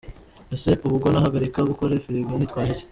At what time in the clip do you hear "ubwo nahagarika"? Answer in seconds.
0.87-1.59